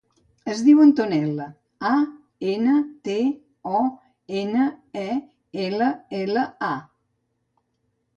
Es 0.51 0.61
diu 0.67 0.79
Antonella: 0.83 1.43
a, 1.89 1.91
ena, 2.53 2.73
te, 3.07 3.17
o, 3.81 3.81
ena, 4.39 4.65
e, 5.03 5.05
ela, 5.67 5.91
ela, 6.23 6.47
a. 6.71 6.71